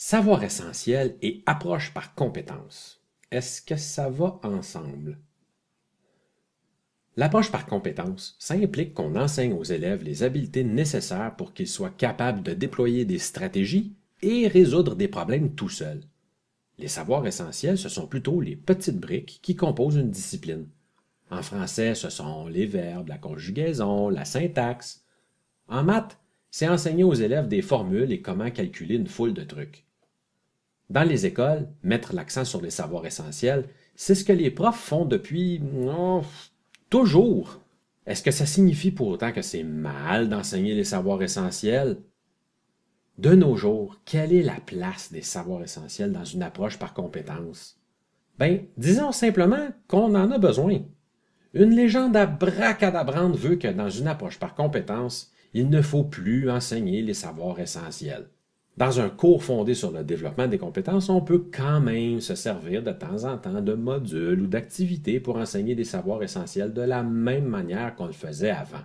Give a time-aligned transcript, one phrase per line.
[0.00, 3.02] Savoir essentiel et approche par compétence.
[3.32, 5.18] Est-ce que ça va ensemble?
[7.16, 11.90] L'approche par compétence, ça implique qu'on enseigne aux élèves les habiletés nécessaires pour qu'ils soient
[11.90, 16.04] capables de déployer des stratégies et résoudre des problèmes tout seuls.
[16.78, 20.68] Les savoirs essentiels, ce sont plutôt les petites briques qui composent une discipline.
[21.28, 25.04] En français, ce sont les verbes, la conjugaison, la syntaxe.
[25.66, 26.20] En maths,
[26.52, 29.87] c'est enseigner aux élèves des formules et comment calculer une foule de trucs.
[30.90, 35.04] Dans les écoles, mettre l'accent sur les savoirs essentiels, c'est ce que les profs font
[35.04, 35.60] depuis
[36.88, 37.60] toujours.
[38.06, 41.98] Est-ce que ça signifie pour autant que c'est mal d'enseigner les savoirs essentiels?
[43.18, 47.78] De nos jours, quelle est la place des savoirs essentiels dans une approche par compétence?
[48.38, 50.80] Ben, disons simplement qu'on en a besoin.
[51.52, 57.02] Une légende abracadabrante veut que dans une approche par compétence, il ne faut plus enseigner
[57.02, 58.28] les savoirs essentiels.
[58.78, 62.80] Dans un cours fondé sur le développement des compétences, on peut quand même se servir
[62.80, 67.02] de temps en temps de modules ou d'activités pour enseigner des savoirs essentiels de la
[67.02, 68.84] même manière qu'on le faisait avant.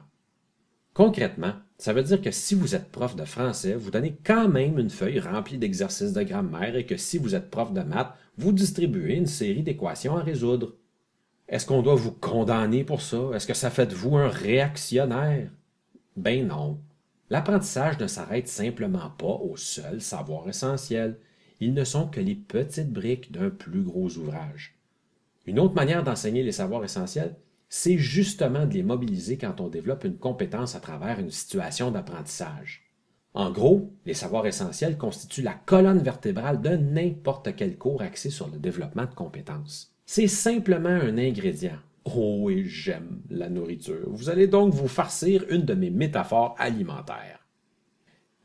[0.95, 4.80] Concrètement, ça veut dire que si vous êtes prof de français, vous donnez quand même
[4.80, 8.52] une feuille remplie d'exercices de grammaire et que si vous êtes prof de maths, vous
[8.52, 10.73] distribuez une série d'équations à résoudre.
[11.47, 13.30] Est-ce qu'on doit vous condamner pour ça?
[13.35, 15.52] Est-ce que ça fait de vous un réactionnaire?
[16.17, 16.80] Ben non.
[17.34, 21.17] L'apprentissage ne s'arrête simplement pas au seul savoir essentiel.
[21.59, 24.75] Ils ne sont que les petites briques d'un plus gros ouvrage.
[25.48, 27.36] Une autre manière d'enseigner les savoirs essentiels,
[27.70, 32.84] c'est justement de les mobiliser quand on développe une compétence à travers une situation d'apprentissage.
[33.34, 38.47] En gros, les savoirs essentiels constituent la colonne vertébrale de n'importe quel cours axé sur
[38.47, 39.92] le développement de compétences.
[40.06, 44.08] C'est simplement un ingrédient, Oh, et j'aime la nourriture.
[44.08, 47.40] Vous allez donc vous farcir une de mes métaphores alimentaires.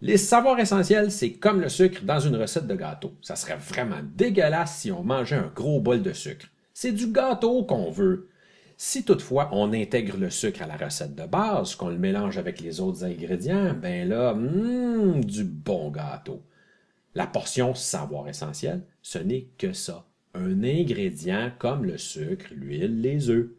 [0.00, 3.14] Les savoirs essentiels, c'est comme le sucre dans une recette de gâteau.
[3.20, 6.46] Ça serait vraiment dégueulasse si on mangeait un gros bol de sucre.
[6.72, 8.28] C'est du gâteau qu'on veut.
[8.76, 12.60] Si toutefois on intègre le sucre à la recette de base, qu'on le mélange avec
[12.60, 16.44] les autres ingrédients, ben là, hum, du bon gâteau.
[17.16, 23.30] La portion savoir essentiel, ce n'est que ça, un ingrédient comme le sucre, l'huile, les
[23.30, 23.50] œufs.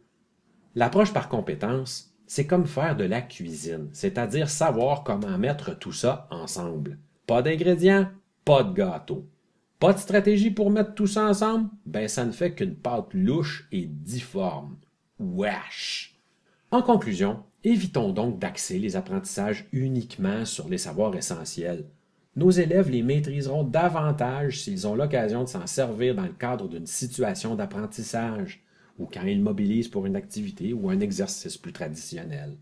[0.74, 6.28] L'approche par compétence, c'est comme faire de la cuisine, c'est-à-dire savoir comment mettre tout ça
[6.30, 6.98] ensemble.
[7.26, 8.08] Pas d'ingrédients,
[8.44, 9.26] pas de gâteau.
[9.80, 11.70] Pas de stratégie pour mettre tout ça ensemble?
[11.86, 14.76] Ben ça ne fait qu'une pâte louche et difforme.
[15.18, 16.16] Wesh!
[16.70, 21.86] En conclusion, évitons donc d'axer les apprentissages uniquement sur les savoirs essentiels
[22.36, 26.86] nos élèves les maîtriseront davantage s'ils ont l'occasion de s'en servir dans le cadre d'une
[26.86, 28.62] situation d'apprentissage
[28.98, 32.56] ou quand ils mobilisent pour une activité ou un exercice plus traditionnel.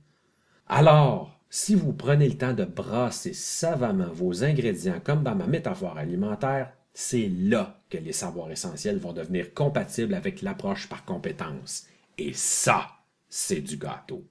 [0.67, 5.99] Alors, si vous prenez le temps de brasser savamment vos ingrédients comme dans ma métaphore
[5.99, 11.87] alimentaire, c'est là que les savoirs essentiels vont devenir compatibles avec l'approche par compétence.
[12.19, 12.89] Et ça,
[13.29, 14.25] c'est du gâteau.